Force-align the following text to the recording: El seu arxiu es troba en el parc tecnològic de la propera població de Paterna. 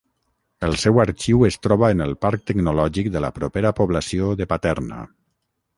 El 0.67 0.71
seu 0.83 1.01
arxiu 1.03 1.43
es 1.49 1.59
troba 1.65 1.89
en 1.97 2.01
el 2.07 2.15
parc 2.27 2.49
tecnològic 2.53 3.13
de 3.17 3.25
la 3.27 3.33
propera 3.39 3.75
població 3.83 4.35
de 4.43 4.53
Paterna. 4.55 5.07